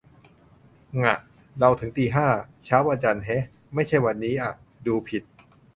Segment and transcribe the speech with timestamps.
[1.03, 1.15] ง่ะ
[1.59, 2.27] เราถึงตีห้า
[2.63, 4.51] เช้าวันจันทร์แฮะ ไม่ใช่วันนี้อ่ะ
[4.87, 5.23] ดูผิด